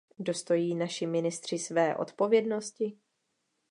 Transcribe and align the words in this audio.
Dostojí 0.19 0.75
naši 0.75 1.07
ministři 1.07 1.59
své 1.59 1.95
odpovědnosti? 1.95 2.97